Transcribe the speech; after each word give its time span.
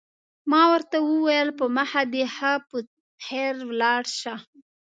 ما 0.51 0.63
ورته 0.71 0.97
وویل: 1.01 1.49
په 1.59 1.65
مخه 1.77 2.01
دې 2.13 2.25
ښه، 2.35 2.51
په 2.69 2.77
خیر 3.25 3.53
ولاړ 3.69 4.01
شه. 4.19 4.35